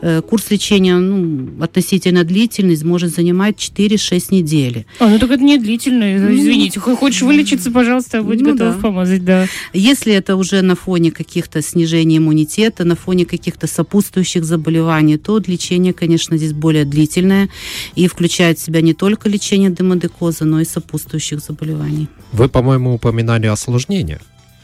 э, 0.02 0.22
курс 0.22 0.52
лечения 0.52 0.96
ну, 0.98 1.64
относительно 1.64 2.24
длительный, 2.24 2.78
может 2.84 3.14
занимать 3.14 3.56
4-6 3.56 4.28
недель. 4.32 4.86
А, 5.00 5.08
ну 5.08 5.20
так 5.20 5.32
это 5.32 5.44
не 5.44 5.58
длительно, 5.58 6.06
ну, 6.18 6.34
извините. 6.34 6.80
Хочешь 6.80 7.22
вылечиться, 7.22 7.72
пожалуйста, 7.72 8.24
будь 8.24 8.42
ну, 8.42 8.54
готов 8.54 8.76
да. 8.76 8.82
помазать, 8.82 9.24
да. 9.24 9.48
Если 9.74 10.14
это 10.14 10.36
уже 10.36 10.62
на 10.62 10.76
фоне 10.76 11.12
каких-то 11.12 11.62
снижений 11.62 12.18
иммунитета, 12.18 12.84
на 12.84 12.96
фоне 12.96 13.26
каких-то 13.26 13.68
сопутствующих 13.68 14.44
заболеваний, 14.44 15.18
то 15.18 15.40
лечение, 15.46 15.94
конечно, 15.94 16.38
здесь 16.38 16.54
более 16.54 16.86
длительное 16.86 17.50
и 17.96 18.08
включает 18.08 18.60
в 18.60 18.66
себя 18.66 18.79
не 18.82 18.94
только 18.94 19.30
лечение 19.30 19.70
демодекоза, 19.70 20.46
но 20.46 20.60
и 20.60 20.66
сопутствующих 20.66 21.40
заболеваний. 21.40 22.08
Вы, 22.32 22.50
по-моему, 22.50 22.94
упоминали 22.94 23.48
осложнения. 23.48 24.20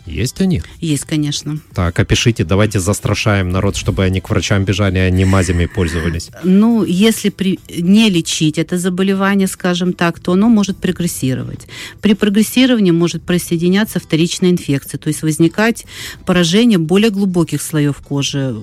Есть 0.06 0.42
они? 0.42 0.62
Есть, 0.80 1.06
конечно. 1.06 1.58
Так, 1.74 2.00
опишите, 2.00 2.44
давайте 2.44 2.80
застрашаем 2.80 3.50
народ, 3.50 3.76
чтобы 3.76 4.04
они 4.04 4.22
к 4.22 4.30
врачам 4.30 4.64
бежали, 4.64 5.00
а 5.00 5.10
не 5.10 5.26
мазями 5.26 5.66
пользовались. 5.66 6.30
Ну, 6.44 6.84
если 6.84 7.30
при, 7.30 7.60
не 7.70 8.10
лечить 8.10 8.58
это 8.58 8.78
заболевание, 8.78 9.48
скажем 9.48 9.94
так, 9.94 10.20
то 10.20 10.34
оно 10.34 10.50
может 10.50 10.78
прогрессировать. 10.78 11.68
При 12.02 12.14
прогрессировании 12.14 12.92
может 12.92 13.24
присоединяться 13.24 14.00
вторичная 14.00 14.52
инфекция, 14.52 15.00
то 15.00 15.08
есть 15.08 15.24
возникать 15.24 15.86
поражение 16.26 16.78
более 16.78 17.10
глубоких 17.10 17.62
слоев 17.62 17.98
кожи. 17.98 18.56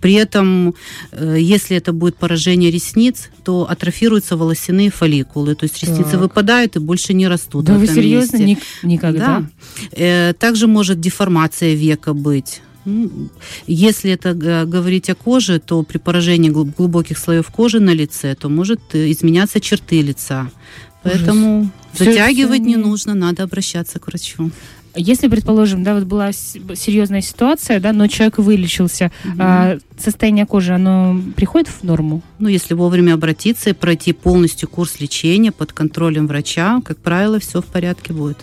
При 0.00 0.14
этом, 0.14 0.74
э, 1.12 1.36
если 1.38 1.76
это 1.76 1.92
будет 1.92 2.16
поражение 2.16 2.70
ресниц, 2.70 3.28
то 3.44 3.68
атрофируются 3.68 4.36
волосяные 4.36 4.90
фолликулы, 4.90 5.54
то 5.54 5.64
есть 5.64 5.82
ресницы 5.82 6.12
так. 6.12 6.20
выпадают 6.20 6.76
и 6.76 6.78
больше 6.78 7.14
не 7.14 7.28
растут. 7.28 7.64
Да 7.64 7.74
вы 7.74 7.86
серьезно? 7.86 8.38
Месте. 8.38 8.62
Никогда? 8.82 9.26
Да. 9.26 9.46
Э, 9.92 10.32
также 10.32 10.66
может 10.66 10.85
деформация 10.94 11.74
века 11.74 12.14
быть. 12.14 12.62
Ну, 12.84 13.10
если 13.66 14.12
это 14.12 14.34
говорить 14.64 15.10
о 15.10 15.16
коже, 15.16 15.58
то 15.58 15.82
при 15.82 15.98
поражении 15.98 16.50
глубоких 16.50 17.18
слоев 17.18 17.48
кожи 17.48 17.80
на 17.80 17.90
лице, 17.90 18.36
то 18.36 18.48
может 18.48 18.80
э, 18.92 19.10
изменяться 19.10 19.60
черты 19.60 20.02
лица. 20.02 20.50
Поэтому 21.02 21.60
Ужас. 21.60 21.70
затягивать 21.98 22.60
все, 22.60 22.68
не 22.68 22.76
нужно, 22.76 23.14
надо 23.14 23.42
обращаться 23.42 23.98
к 23.98 24.06
врачу. 24.06 24.50
Если, 24.96 25.28
предположим, 25.28 25.82
да, 25.82 25.94
вот 25.94 26.04
была 26.04 26.32
серьезная 26.32 27.20
ситуация, 27.20 27.80
да, 27.80 27.92
но 27.92 28.06
человек 28.06 28.38
вылечился, 28.38 29.12
а, 29.38 29.76
состояние 29.98 30.46
кожи, 30.46 30.72
оно 30.72 31.20
приходит 31.36 31.68
в 31.68 31.82
норму? 31.82 32.22
Ну, 32.38 32.48
если 32.48 32.72
вовремя 32.72 33.14
обратиться 33.14 33.70
и 33.70 33.74
пройти 33.74 34.12
полностью 34.12 34.68
курс 34.68 34.98
лечения 35.00 35.52
под 35.52 35.72
контролем 35.72 36.26
врача, 36.26 36.80
как 36.82 36.98
правило, 36.98 37.38
все 37.38 37.60
в 37.60 37.66
порядке 37.66 38.14
будет. 38.14 38.38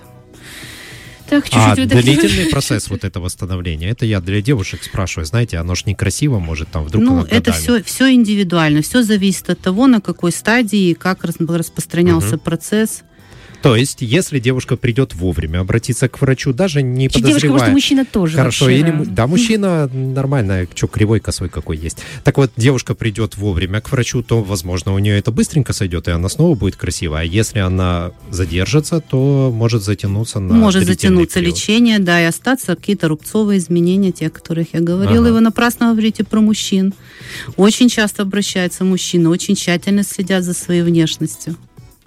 Так, 1.33 1.49
чуть-чуть 1.49 1.91
а 1.91 2.01
длительный 2.01 2.45
процесс 2.51 2.89
вот 2.89 3.03
этого 3.03 3.23
восстановления, 3.23 3.89
это 3.89 4.05
я 4.05 4.21
для 4.21 4.41
девушек 4.41 4.83
спрашиваю, 4.83 5.25
знаете, 5.25 5.57
оно 5.57 5.73
ж 5.73 5.85
некрасиво 5.85 6.39
может 6.39 6.69
там 6.69 6.83
вдруг 6.83 7.03
Ну, 7.03 7.23
это 7.23 7.51
все, 7.51 7.81
все 7.81 8.13
индивидуально, 8.13 8.81
все 8.81 9.01
зависит 9.01 9.49
от 9.49 9.59
того, 9.59 9.87
на 9.87 9.99
какой 9.99 10.31
стадии, 10.31 10.93
как 10.93 11.23
распространялся 11.23 12.35
угу. 12.35 12.43
процесс. 12.43 13.03
То 13.63 13.77
есть, 13.77 14.01
если 14.01 14.39
девушка 14.39 14.75
придет 14.75 15.15
вовремя, 15.15 15.61
обратиться 15.61 16.09
к 16.09 16.19
врачу, 16.19 16.51
даже 16.51 16.81
не 16.81 17.07
Чи 17.07 17.13
подозревая... 17.13 17.39
Девушка, 17.39 17.59
может, 17.59 17.73
мужчина 17.73 18.05
тоже 18.05 18.35
Хорошо, 18.35 18.65
вообще, 18.65 18.79
или... 18.81 18.91
Да, 18.91 19.05
да 19.05 19.27
мужчина 19.27 19.87
нормально, 19.87 20.67
что, 20.75 20.87
кривой, 20.87 21.21
косой 21.21 21.47
какой 21.47 21.77
есть. 21.77 21.99
Так 22.25 22.37
вот, 22.37 22.51
девушка 22.57 22.93
придет 22.93 23.37
вовремя 23.37 23.79
к 23.79 23.89
врачу, 23.89 24.21
то, 24.21 24.43
возможно, 24.43 24.93
у 24.93 24.99
нее 24.99 25.17
это 25.17 25.31
быстренько 25.31 25.71
сойдет, 25.71 26.09
и 26.09 26.11
она 26.11 26.27
снова 26.27 26.55
будет 26.55 26.75
красивая. 26.75 27.21
А 27.21 27.23
если 27.23 27.59
она 27.59 28.11
задержится, 28.29 28.99
то 28.99 29.49
может 29.55 29.81
затянуться 29.81 30.41
на 30.41 30.53
Может 30.55 30.85
затянуться 30.85 31.39
период. 31.39 31.55
лечение, 31.55 31.99
да, 31.99 32.21
и 32.21 32.25
остаться 32.25 32.75
какие-то 32.75 33.07
рубцовые 33.07 33.59
изменения, 33.59 34.11
те, 34.11 34.27
о 34.27 34.29
которых 34.29 34.73
я 34.73 34.81
говорила. 34.81 35.19
Ага. 35.19 35.29
И 35.29 35.31
вы 35.31 35.39
напрасно 35.39 35.91
говорите 35.91 36.25
про 36.25 36.41
мужчин. 36.41 36.93
Очень 37.55 37.87
часто 37.87 38.23
обращаются 38.23 38.83
мужчины, 38.83 39.29
очень 39.29 39.55
тщательно 39.55 40.03
следят 40.03 40.43
за 40.43 40.53
своей 40.53 40.81
внешностью. 40.81 41.55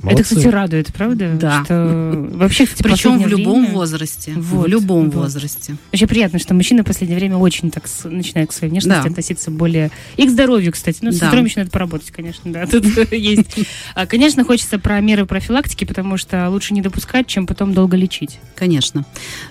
Молодцы. 0.06 0.22
Это, 0.22 0.36
кстати, 0.36 0.46
радует, 0.52 0.94
правда? 0.94 1.36
Да. 1.38 1.64
Что 1.64 2.28
вообще, 2.34 2.66
кстати, 2.66 2.82
Причем 2.82 3.20
в 3.20 3.26
любом 3.26 3.62
время... 3.62 3.74
возрасте. 3.74 4.32
Вот, 4.36 4.66
в 4.66 4.68
любом 4.68 5.10
вот. 5.10 5.24
возрасте. 5.24 5.76
Вообще 5.90 6.06
приятно, 6.06 6.38
что 6.38 6.54
мужчины 6.54 6.82
в 6.82 6.86
последнее 6.86 7.18
время 7.18 7.36
очень 7.38 7.72
так 7.72 7.88
с... 7.88 8.08
начинают 8.08 8.50
к 8.50 8.52
своей 8.52 8.70
внешности 8.70 9.02
да. 9.02 9.08
относиться 9.08 9.50
более... 9.50 9.90
И 10.16 10.26
к 10.26 10.30
здоровью, 10.30 10.70
кстати. 10.72 10.98
Ну, 11.02 11.10
с 11.10 11.18
да. 11.18 11.26
здоровьем 11.26 11.46
еще 11.46 11.58
надо 11.58 11.72
поработать, 11.72 12.12
конечно, 12.12 12.52
да. 12.52 12.66
Тут 12.70 12.84
есть. 13.12 13.66
А, 13.94 14.06
конечно, 14.06 14.44
хочется 14.44 14.78
про 14.78 15.00
меры 15.00 15.26
профилактики, 15.26 15.84
потому 15.84 16.16
что 16.18 16.48
лучше 16.50 16.72
не 16.72 16.82
допускать, 16.82 17.26
чем 17.26 17.46
потом 17.48 17.74
долго 17.74 17.96
лечить. 17.96 18.38
Конечно. 18.54 19.04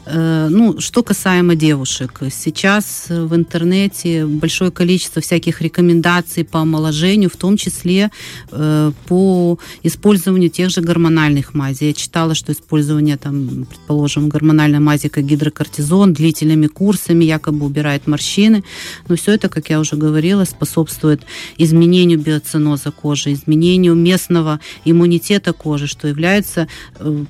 Э, 0.05 0.47
ну, 0.49 0.79
что 0.79 1.03
касаемо 1.03 1.55
девушек. 1.55 2.21
Сейчас 2.31 3.07
в 3.09 3.35
интернете 3.35 4.25
большое 4.25 4.71
количество 4.71 5.21
всяких 5.21 5.61
рекомендаций 5.61 6.45
по 6.45 6.61
омоложению, 6.61 7.29
в 7.29 7.35
том 7.35 7.57
числе 7.57 8.09
э, 8.51 8.91
по 9.07 9.59
использованию 9.83 10.44
использованию 10.45 10.49
тех 10.49 10.69
же 10.69 10.81
гормональных 10.81 11.53
мазей. 11.53 11.89
Я 11.89 11.93
читала, 11.93 12.35
что 12.35 12.51
использование, 12.51 13.17
там, 13.17 13.65
предположим, 13.65 14.29
гормональной 14.29 14.79
мази, 14.79 15.09
как 15.09 15.25
гидрокортизон, 15.25 16.13
длительными 16.13 16.67
курсами 16.67 17.25
якобы 17.25 17.65
убирает 17.65 18.07
морщины. 18.07 18.63
Но 19.09 19.15
все 19.15 19.33
это, 19.33 19.49
как 19.49 19.69
я 19.69 19.79
уже 19.79 19.95
говорила, 19.95 20.45
способствует 20.45 21.21
изменению 21.57 22.19
биоциноза 22.19 22.91
кожи, 22.91 23.33
изменению 23.33 23.95
местного 23.95 24.59
иммунитета 24.85 25.53
кожи, 25.53 25.87
что 25.87 26.07
является 26.07 26.67
э, 26.99 27.25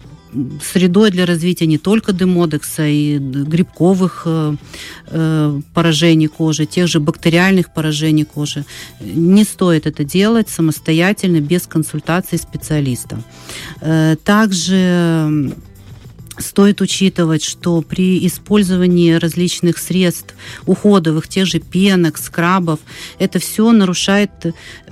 средой 0.63 1.11
для 1.11 1.25
развития 1.25 1.67
не 1.67 1.77
только 1.77 2.13
демодекса 2.13 2.85
и 2.87 3.17
грибковых 3.17 4.23
э, 4.25 4.55
э, 5.07 5.61
поражений 5.73 6.27
кожи, 6.27 6.65
тех 6.65 6.87
же 6.87 6.99
бактериальных 6.99 7.73
поражений 7.73 8.25
кожи. 8.25 8.65
Не 8.99 9.43
стоит 9.43 9.85
это 9.85 10.03
делать 10.03 10.49
самостоятельно, 10.49 11.41
без 11.41 11.67
консультации 11.67 12.37
специалиста. 12.37 13.17
Э, 13.81 14.15
также 14.23 15.53
Стоит 16.37 16.81
учитывать, 16.81 17.43
что 17.43 17.81
при 17.81 18.25
использовании 18.27 19.13
различных 19.13 19.77
средств 19.77 20.35
уходовых, 20.65 21.27
тех 21.27 21.45
же 21.45 21.59
пенок, 21.59 22.17
скрабов, 22.17 22.79
это 23.19 23.39
все 23.39 23.71
нарушает 23.71 24.31
э, 24.43 24.51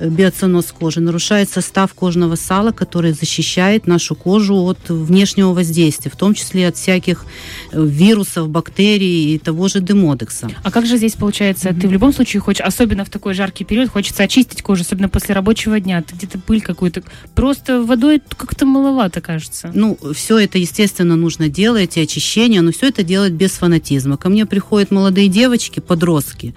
биоценоз 0.09 0.71
кожи, 0.71 1.01
нарушает 1.01 1.49
состав 1.49 1.93
кожного 1.93 2.35
сала, 2.35 2.71
который 2.71 3.11
защищает 3.11 3.87
нашу 3.87 4.15
кожу 4.15 4.55
от 4.55 4.89
внешнего 4.89 5.53
воздействия, 5.53 6.11
в 6.11 6.15
том 6.15 6.33
числе 6.33 6.67
от 6.67 6.77
всяких 6.77 7.25
э, 7.71 7.85
вирусов, 7.85 8.49
бактерий 8.49 9.35
и 9.35 9.37
того 9.37 9.67
же 9.67 9.81
демодекса. 9.81 10.49
А 10.63 10.71
как 10.71 10.85
же 10.85 10.97
здесь 10.97 11.13
получается? 11.13 11.69
Mm-hmm. 11.69 11.81
Ты 11.81 11.87
в 11.87 11.91
любом 11.91 12.13
случае 12.13 12.39
хочешь, 12.41 12.65
особенно 12.65 13.03
в 13.03 13.09
такой 13.09 13.33
жаркий 13.33 13.65
период, 13.65 13.89
хочется 13.89 14.23
очистить 14.23 14.61
кожу, 14.61 14.83
особенно 14.83 15.09
после 15.09 15.35
рабочего 15.35 15.79
дня. 15.79 16.01
Ты 16.01 16.15
где-то 16.15 16.39
пыль 16.39 16.61
какую-то. 16.61 17.03
Просто 17.35 17.83
водой 17.83 18.21
как-то 18.37 18.65
маловато, 18.65 19.19
кажется. 19.19 19.71
Ну, 19.73 19.97
все 20.13 20.37
это, 20.37 20.57
естественно, 20.57 21.15
нужно 21.15 21.32
нужно 21.33 21.49
делать, 21.49 21.97
и 21.97 22.01
очищение, 22.01 22.61
но 22.61 22.71
все 22.71 22.87
это 22.87 23.03
делать 23.03 23.33
без 23.33 23.51
фанатизма. 23.51 24.17
Ко 24.17 24.29
мне 24.29 24.45
приходят 24.45 24.91
молодые 24.91 25.27
девочки, 25.27 25.79
подростки, 25.79 26.53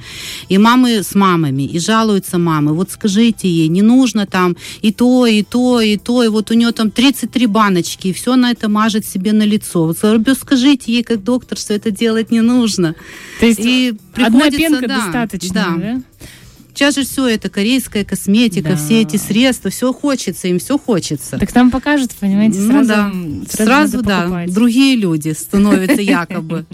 и 0.50 0.58
мамы 0.58 1.02
с 1.02 1.14
мамами, 1.14 1.62
и 1.62 1.78
жалуются 1.78 2.38
мамы, 2.38 2.74
вот 2.74 2.90
скажите 2.90 3.48
ей, 3.48 3.68
не 3.68 3.82
нужно 3.82 4.26
там 4.26 4.56
и 4.82 4.92
то, 4.92 5.26
и 5.26 5.42
то, 5.42 5.80
и 5.80 5.96
то, 5.96 6.22
и 6.22 6.28
вот 6.28 6.50
у 6.50 6.54
нее 6.54 6.72
там 6.72 6.90
33 6.90 7.46
баночки, 7.46 8.08
и 8.08 8.12
все 8.12 8.36
на 8.36 8.50
это 8.50 8.68
мажет 8.68 9.06
себе 9.06 9.32
на 9.32 9.46
лицо. 9.46 9.86
Вот 9.86 9.98
скажите 10.38 10.92
ей, 10.92 11.02
как 11.02 11.24
доктор, 11.24 11.58
что 11.58 11.74
это 11.74 11.90
делать 11.90 12.30
не 12.30 12.42
нужно. 12.42 12.94
То 13.40 13.46
есть 13.46 13.60
и 13.60 13.94
одна 14.14 14.50
пенка 14.50 14.88
да, 14.88 14.96
достаточно, 14.96 15.54
да? 15.54 15.76
да? 15.76 16.02
Сейчас 16.76 16.94
же 16.94 17.04
все 17.04 17.26
это 17.26 17.48
корейская 17.48 18.04
косметика, 18.04 18.70
да. 18.70 18.76
все 18.76 19.00
эти 19.00 19.16
средства, 19.16 19.70
все 19.70 19.94
хочется, 19.94 20.46
им 20.48 20.58
все 20.58 20.76
хочется. 20.76 21.38
Так 21.38 21.50
там 21.50 21.70
покажут, 21.70 22.14
понимаете, 22.20 22.58
ну 22.58 22.70
сразу, 22.70 22.92
ну, 23.14 23.40
да. 23.40 23.50
сразу, 23.50 24.02
сразу 24.02 24.02
да, 24.02 24.44
другие 24.46 24.94
люди 24.94 25.30
становятся 25.30 26.02
якобы. 26.02 26.66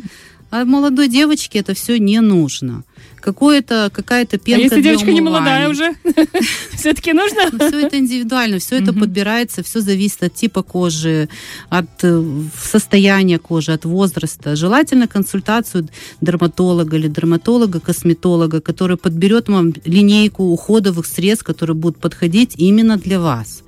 А 0.53 0.67
молодой 0.67 1.09
девочке 1.09 1.61
это 1.61 1.73
все 1.73 1.99
не 1.99 2.21
нужно 2.21 2.85
какое-то, 3.23 3.91
какая-то 3.93 4.37
пенка 4.37 4.61
А 4.61 4.65
если 4.65 4.83
девочка 4.83 5.13
не 5.13 5.21
молодая 5.23 5.69
уже? 5.71 5.95
Все-таки 6.77 7.13
нужно? 7.13 7.49
Ну, 7.53 7.59
все 7.59 7.87
это 7.87 7.99
индивидуально, 7.99 8.59
все 8.59 8.79
это 8.79 8.93
подбирается, 8.93 9.63
все 9.63 9.81
зависит 9.81 10.23
от 10.23 10.35
типа 10.35 10.63
кожи, 10.63 11.29
от 11.71 11.89
э, 12.03 12.23
состояния 12.61 13.39
кожи, 13.39 13.73
от 13.73 13.85
возраста. 13.85 14.57
Желательно 14.57 15.07
консультацию 15.07 15.89
дерматолога 16.21 16.97
или 16.97 17.09
дерматолога-косметолога, 17.09 18.61
который 18.61 18.97
подберет 18.97 19.49
вам 19.49 19.73
линейку 19.85 20.43
уходовых 20.45 21.07
средств, 21.07 21.45
которые 21.45 21.77
будут 21.77 21.99
подходить 21.99 22.55
именно 22.57 22.97
для 22.97 23.21
вас. 23.21 23.63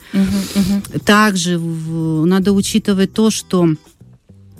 Также 1.05 1.59
надо 1.59 2.53
учитывать 2.53 3.13
то, 3.15 3.31
что 3.31 3.69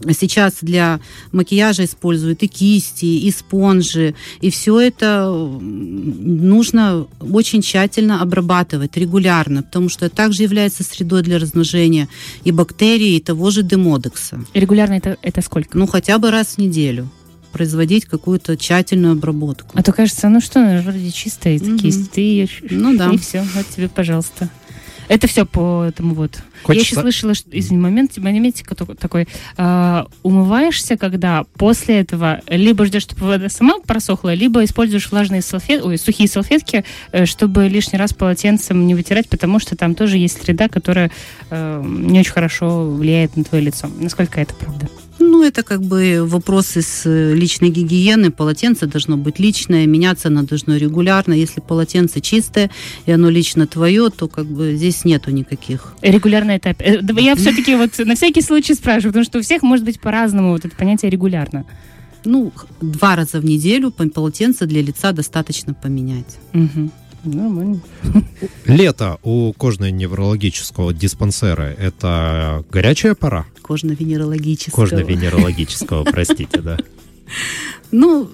Сейчас 0.01 0.55
для 0.61 1.01
макияжа 1.33 1.85
используют 1.85 2.43
и 2.43 2.49
кисти, 2.49 3.05
и 3.05 3.31
спонжи, 3.31 4.15
и 4.41 4.51
все 4.51 4.81
это 4.81 5.31
нужно 5.31 7.07
очень 7.21 7.63
тщательно 7.63 8.21
обрабатывать 8.21 8.97
регулярно, 8.97 9.63
потому 9.63 9.89
что 9.89 10.07
это 10.07 10.17
также 10.17 10.43
является 10.43 10.83
средой 10.83 11.23
для 11.23 11.39
размножения 11.39 12.09
и 12.43 12.51
бактерий, 12.51 13.17
и 13.17 13.21
того 13.21 13.51
же 13.51 13.63
демодекса. 13.63 14.45
И 14.53 14.61
регулярно 14.61 14.95
это, 14.95 15.17
это 15.23 15.43
сколько? 15.43 15.79
Ну, 15.79 15.87
хотя 15.87 16.19
бы 16.19 16.31
раз 16.31 16.55
в 16.55 16.59
неделю 16.59 17.09
производить 17.53 18.07
какую-то 18.07 18.57
тщательную 18.57 19.13
обработку. 19.13 19.69
А 19.75 19.83
то 19.85 19.93
кажется, 19.93 20.29
ну 20.29 20.41
что, 20.41 20.83
вроде 20.83 21.13
чистая 21.13 21.57
mm-hmm. 21.57 21.79
кисть, 21.79 22.11
ты 22.11 22.21
ее, 22.21 22.49
ну, 22.69 22.97
да. 22.97 23.11
и 23.13 23.17
все, 23.17 23.47
вот 23.55 23.65
тебе, 23.69 23.89
пожалуйста. 23.89 24.51
Это 25.09 25.27
все 25.27 25.45
по 25.45 25.85
этому 25.85 26.15
вот. 26.15 26.39
Хочется... 26.63 26.73
Я 26.73 26.81
еще 26.81 27.01
слышала, 27.01 27.35
что, 27.35 27.49
извини, 27.53 27.79
момент, 27.79 28.17
моментик 28.17 28.73
такой, 28.99 29.29
э, 29.57 30.05
умываешься, 30.23 30.97
когда 30.97 31.45
после 31.57 32.01
этого 32.01 32.41
либо 32.49 32.87
ждешь, 32.87 33.03
чтобы 33.03 33.27
вода 33.27 33.49
сама 33.49 33.81
просохла, 33.81 34.33
либо 34.35 34.65
используешь 34.65 35.11
влажные 35.11 35.43
салфетки, 35.43 35.85
ой, 35.85 35.99
сухие 35.99 36.29
салфетки, 36.29 36.85
э, 37.13 37.27
чтобы 37.27 37.69
лишний 37.69 37.99
раз 37.99 38.15
полотенцем 38.15 38.87
не 38.87 38.95
вытирать, 38.95 39.29
потому 39.29 39.59
что 39.59 39.77
там 39.77 39.95
тоже 39.95 40.17
есть 40.17 40.43
среда, 40.43 40.69
которая 40.69 41.11
э, 41.51 41.83
не 41.85 42.21
очень 42.21 42.33
хорошо 42.33 42.91
влияет 42.91 43.37
на 43.37 43.45
твое 43.45 43.65
лицо. 43.65 43.91
Насколько 43.99 44.41
это 44.41 44.55
правда? 44.55 44.89
Ну, 45.45 45.49
это 45.49 45.63
как 45.63 45.83
бы 45.83 46.25
вопросы 46.25 46.81
с 46.81 47.05
личной 47.05 47.69
гигиены. 47.69 48.31
Полотенце 48.31 48.87
должно 48.87 49.19
быть 49.19 49.39
личное, 49.39 49.85
меняться 49.85 50.29
оно 50.29 50.43
должно 50.43 50.79
регулярно. 50.79 51.35
Если 51.35 51.61
полотенце 51.61 52.23
чистое, 52.23 52.71
и 53.05 53.13
оно 53.13 53.29
лично 53.29 53.67
твое, 53.67 54.09
то 54.09 54.27
как 54.27 54.47
бы 54.47 54.75
здесь 54.75 55.05
нету 55.05 55.31
никаких. 55.33 55.93
Регулярный 56.01 56.57
этап. 56.57 56.81
Э, 56.81 56.99
я 57.19 57.37
все-таки 57.37 57.75
вот 57.75 57.91
на 57.99 58.15
всякий 58.15 58.41
случай 58.41 58.73
спрашиваю, 58.73 59.13
потому 59.13 59.25
что 59.27 59.39
у 59.39 59.43
всех 59.43 59.63
может 59.63 59.85
быть 59.85 60.01
по-разному 60.01 60.53
вот 60.53 60.65
это 60.65 60.75
понятие 60.75 61.11
регулярно. 61.11 61.67
Ну, 62.25 62.51
два 62.81 63.15
раза 63.15 63.39
в 63.39 63.45
неделю 63.45 63.91
полотенце 63.91 64.65
для 64.65 64.81
лица 64.81 65.13
достаточно 65.13 65.75
поменять. 65.75 66.39
Угу. 66.55 66.91
Нормально. 67.25 67.81
Лето 68.65 69.19
у 69.23 69.53
кожно-неврологического 69.53 70.95
диспансера– 70.95 71.71
это 71.79 72.65
горячая 72.71 73.15
пора? 73.15 73.45
Кожно-венерологического. 73.65 74.77
Кожно-венерологического, 74.77 76.05
простите, 76.13 76.61
да. 76.61 76.79
Ну, 77.91 78.29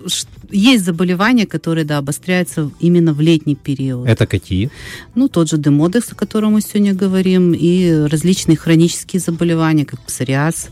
есть 0.50 0.84
заболевания, 0.84 1.46
которые, 1.46 1.84
да, 1.84 1.98
обостряются 1.98 2.70
именно 2.80 3.12
в 3.12 3.20
летний 3.20 3.54
период. 3.54 4.08
Это 4.08 4.26
какие? 4.26 4.70
Ну, 5.14 5.28
тот 5.28 5.48
же 5.48 5.58
демодекс, 5.58 6.12
о 6.12 6.16
котором 6.16 6.52
мы 6.52 6.60
сегодня 6.60 6.94
говорим, 6.94 7.54
и 7.54 7.92
различные 8.10 8.56
хронические 8.56 9.20
заболевания, 9.20 9.84
как 9.84 10.00
псориаз, 10.00 10.70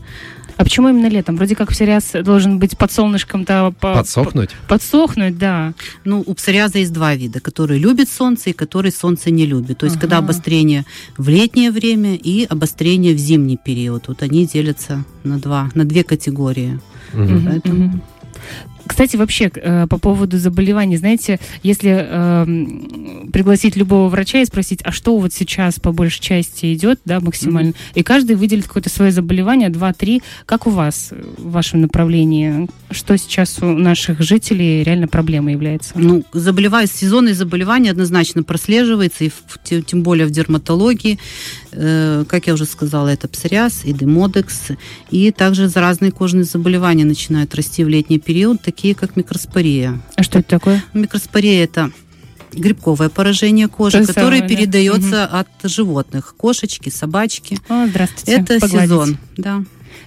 а 0.59 0.63
почему 0.65 0.89
именно 0.89 1.07
летом? 1.07 1.37
Вроде 1.37 1.55
как 1.55 1.69
псориаз 1.69 2.11
должен 2.21 2.59
быть 2.59 2.77
под 2.77 2.91
солнышком-то... 2.91 3.73
По, 3.79 3.93
Подсохнуть? 3.93 4.49
Подсохнуть, 4.67 5.37
да. 5.37 5.73
Ну, 6.03 6.21
у 6.25 6.33
псориаза 6.33 6.79
есть 6.79 6.91
два 6.91 7.15
вида, 7.15 7.39
который 7.39 7.79
любит 7.79 8.09
солнце 8.09 8.49
и 8.49 8.53
который 8.53 8.91
солнце 8.91 9.31
не 9.31 9.45
любит. 9.45 9.77
То 9.77 9.85
есть, 9.85 9.95
ага. 9.95 10.01
когда 10.01 10.17
обострение 10.17 10.83
в 11.17 11.29
летнее 11.29 11.71
время 11.71 12.15
и 12.15 12.43
обострение 12.43 13.13
в 13.13 13.17
зимний 13.17 13.55
период. 13.55 14.09
Вот 14.09 14.21
они 14.21 14.45
делятся 14.45 15.05
на 15.23 15.39
два, 15.39 15.69
на 15.75 15.85
две 15.85 16.03
категории. 16.03 16.77
Угу. 17.13 17.41
Поэтому... 17.45 17.85
Угу. 17.85 18.01
Кстати, 18.89 19.17
вообще, 19.17 19.51
э, 19.53 19.85
по 19.87 19.99
поводу 19.99 20.39
заболеваний, 20.39 20.97
знаете, 20.97 21.39
если 21.61 21.95
э, 21.95 23.27
пригласить 23.31 23.75
любого 23.75 24.09
врача 24.09 24.41
и 24.41 24.45
спросить, 24.45 24.79
а 24.83 24.91
что 24.91 25.15
вот 25.19 25.31
сейчас 25.31 25.79
по 25.79 25.91
большей 25.91 26.19
части 26.19 26.73
идет, 26.73 26.99
да, 27.05 27.19
максимально, 27.19 27.69
mm-hmm. 27.69 27.93
и 27.99 28.03
каждый 28.03 28.35
выделит 28.35 28.65
какое-то 28.67 28.89
свое 28.89 29.11
заболевание, 29.11 29.69
два-три, 29.69 30.23
как 30.47 30.65
у 30.65 30.71
вас 30.71 31.11
в 31.11 31.51
вашем 31.51 31.81
направлении? 31.81 32.67
Что 32.89 33.15
сейчас 33.19 33.59
у 33.61 33.67
наших 33.67 34.21
жителей 34.21 34.83
реально 34.83 35.07
проблемой 35.07 35.53
является? 35.53 35.91
Ну, 35.93 36.23
заболевают, 36.33 36.89
сезонные 36.91 37.35
заболевания 37.35 37.91
однозначно 37.91 38.41
прослеживается, 38.41 39.23
и 39.23 39.29
в, 39.29 39.83
тем 39.85 40.01
более 40.01 40.25
в 40.25 40.31
дерматологии. 40.31 41.19
Э, 41.71 42.25
как 42.27 42.47
я 42.47 42.53
уже 42.53 42.65
сказала, 42.65 43.07
это 43.09 43.27
псориаз 43.27 43.81
и 43.83 43.93
демодекс, 43.93 44.69
и 45.11 45.31
также 45.31 45.67
заразные 45.67 46.11
кожные 46.11 46.43
заболевания 46.43 47.05
начинают 47.05 47.53
расти 47.55 47.83
в 47.83 47.89
летний 47.89 48.19
период, 48.19 48.61
такие 48.61 48.95
как 48.95 49.15
микроспория. 49.15 50.01
А 50.15 50.23
что 50.23 50.39
это 50.39 50.49
такое? 50.49 50.83
Микроспория 50.93 51.63
это 51.63 51.91
грибковое 52.51 53.09
поражение 53.09 53.67
кожи, 53.67 54.01
То 54.01 54.07
которое 54.07 54.39
самое, 54.39 54.49
передается 54.49 55.29
да? 55.31 55.39
от 55.41 55.47
животных. 55.69 56.33
Кошечки, 56.35 56.89
собачки. 56.89 57.59
О, 57.69 57.85
здравствуйте. 57.87 58.41
Это 58.41 58.59
Погладить. 58.59 58.89
сезон, 58.89 59.17
да. 59.37 59.63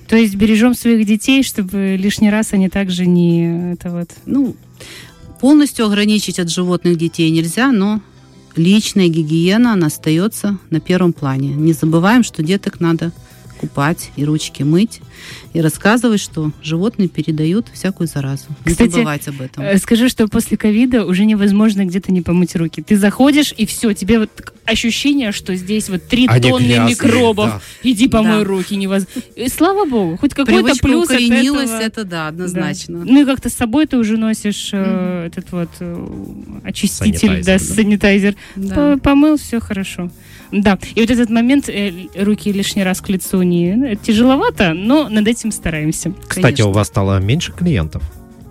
То 0.09 0.17
есть 0.17 0.35
бережем 0.35 0.75
своих 0.75 1.07
детей, 1.07 1.43
чтобы 1.43 1.97
лишний 1.99 2.31
раз 2.31 2.53
они 2.53 2.69
также 2.69 3.07
не 3.07 3.75
это 3.75 3.91
вот. 3.91 4.11
Ну, 4.27 4.57
полностью 5.41 5.87
ограничить 5.87 6.39
от 6.39 6.51
животных 6.51 6.99
детей 6.99 7.31
нельзя, 7.31 7.71
но 7.71 8.01
личная 8.57 9.09
гигиена, 9.09 9.73
она 9.73 9.87
остается 9.87 10.59
на 10.71 10.81
первом 10.81 11.13
плане. 11.13 11.55
Не 11.55 11.73
забываем, 11.73 12.23
что 12.23 12.43
деток 12.43 12.81
надо 12.81 13.13
купать 13.59 14.11
и 14.17 14.25
ручки 14.25 14.63
мыть 14.63 15.01
и 15.53 15.61
рассказывать, 15.61 16.21
что 16.21 16.53
животные 16.63 17.09
передают 17.09 17.69
всякую 17.73 18.07
заразу. 18.07 18.45
Кстати, 18.65 18.89
не 18.89 18.95
забывать 18.95 19.29
об 19.29 19.41
этом. 19.41 19.65
Э, 19.65 19.77
скажи, 19.79 20.09
что 20.09 20.29
после 20.29 20.57
ковида 20.57 21.05
уже 21.05 21.25
невозможно 21.25 21.85
где-то 21.85 22.13
не 22.13 22.23
помыть 22.23 22.57
руки. 22.57 22.83
Ты 22.83 22.97
заходишь, 22.97 23.55
и 23.57 23.67
все, 23.67 23.93
тебе 23.93 24.21
вот 24.21 24.53
ощущение, 24.65 25.33
что 25.33 25.55
здесь 25.55 25.89
вот 25.89 26.07
три 26.07 26.27
Они 26.27 26.51
тонны 26.51 26.67
грязные, 26.67 26.91
микробов. 26.91 27.47
Да. 27.47 27.61
Иди 27.83 28.09
помой 28.09 28.39
да. 28.41 28.45
руки. 28.45 28.77
Невоз... 28.77 29.07
И, 29.37 29.49
слава 29.49 29.85
богу, 29.85 30.17
хоть 30.17 30.35
какой-то 30.35 30.75
плюс 30.81 31.07
укоренилась, 31.07 31.71
от 31.71 31.77
этого. 31.77 31.87
это 31.87 32.05
да, 32.05 32.29
однозначно. 32.29 33.01
Да. 33.01 33.05
Ну 33.13 33.23
и 33.23 33.25
как-то 33.25 33.49
с 33.49 33.55
собой 33.55 33.87
ты 33.87 33.97
уже 33.97 34.17
носишь 34.17 34.73
mm-hmm. 34.73 35.25
э, 35.25 35.27
этот 35.27 35.53
вот 35.53 35.71
э, 35.81 36.07
очиститель, 36.65 37.19
санитайзер, 37.19 37.45
да, 37.45 37.53
да, 37.53 37.75
санитайзер. 37.75 38.37
Да. 38.57 38.97
Помыл, 39.03 39.37
все 39.37 39.61
хорошо. 39.61 40.11
Да, 40.53 40.79
и 40.95 41.01
вот 41.01 41.11
этот 41.11 41.31
момент, 41.31 41.69
э, 41.69 41.93
руки 42.15 42.53
лишний 42.53 42.85
раз 42.85 43.01
к 43.01 43.09
лицу 43.09 43.43
не 43.43 43.75
ну, 43.75 43.95
тяжеловато, 43.95 44.75
но 44.75 45.09
над 45.09 45.27
этим 45.27 45.51
стараемся. 45.51 46.13
Кстати, 46.29 46.43
Конечно. 46.43 46.69
у 46.69 46.73
вас 46.73 46.89
стало 46.89 47.19
меньше 47.21 47.53
клиентов 47.53 48.03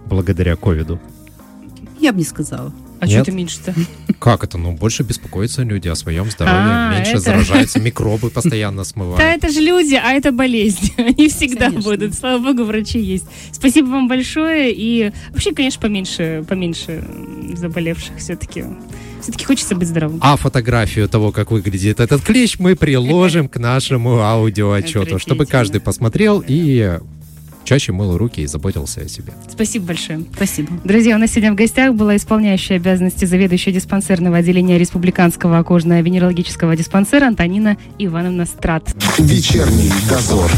благодаря 0.07 0.55
ковиду? 0.55 0.99
Я 1.99 2.11
бы 2.11 2.19
не 2.19 2.25
сказала. 2.25 2.73
А 2.99 3.07
Нет? 3.07 3.13
что 3.13 3.21
это 3.21 3.31
меньше-то? 3.31 3.73
Как 4.19 4.43
это? 4.43 4.59
Ну, 4.59 4.73
больше 4.73 5.01
беспокоятся 5.01 5.63
люди 5.63 5.87
о 5.87 5.95
своем 5.95 6.29
здоровье, 6.29 6.59
а, 6.59 6.93
меньше 6.95 7.13
это... 7.13 7.21
заражаются, 7.21 7.79
микробы 7.79 8.29
постоянно 8.29 8.83
смывают. 8.83 9.17
Да, 9.17 9.33
это 9.33 9.49
же 9.49 9.59
люди, 9.59 9.95
а 9.95 10.11
это 10.11 10.31
болезнь. 10.31 10.93
Они 10.97 11.27
всегда 11.27 11.69
конечно. 11.69 11.89
будут. 11.89 12.13
Слава 12.13 12.37
богу, 12.39 12.63
врачи 12.63 12.99
есть. 12.99 13.25
Спасибо 13.51 13.87
вам 13.87 14.07
большое. 14.07 14.71
И 14.71 15.11
вообще, 15.31 15.51
конечно, 15.51 15.81
поменьше, 15.81 16.45
поменьше 16.47 17.03
заболевших 17.55 18.17
все-таки. 18.17 18.65
Все-таки 19.21 19.45
хочется 19.45 19.75
быть 19.75 19.87
здоровым. 19.87 20.19
А 20.21 20.35
фотографию 20.35 21.07
того, 21.07 21.31
как 21.31 21.51
выглядит 21.51 21.99
этот 21.99 22.21
клещ, 22.21 22.57
мы 22.59 22.75
приложим 22.75 23.47
к 23.47 23.57
нашему 23.57 24.19
аудиоотчету, 24.19 25.19
чтобы 25.19 25.45
каждый 25.45 25.81
посмотрел 25.81 26.43
и 26.45 26.99
чаще 27.63 27.91
мыл 27.91 28.17
руки 28.17 28.41
и 28.41 28.47
заботился 28.47 29.01
о 29.01 29.07
себе. 29.07 29.33
Спасибо 29.49 29.87
большое. 29.87 30.25
Спасибо. 30.35 30.69
Друзья, 30.83 31.15
у 31.15 31.19
нас 31.19 31.31
сегодня 31.31 31.53
в 31.53 31.55
гостях 31.55 31.93
была 31.93 32.15
исполняющая 32.15 32.77
обязанности 32.77 33.25
заведующая 33.25 33.71
диспансерного 33.71 34.37
отделения 34.37 34.77
Республиканского 34.77 35.59
окожно-венерологического 35.59 36.75
диспансера 36.75 37.27
Антонина 37.27 37.77
Ивановна 37.99 38.45
Страт. 38.45 38.95
Вечерний 39.19 39.91
дозор. 40.09 40.51